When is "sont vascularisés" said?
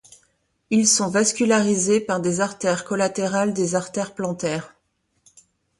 0.87-1.99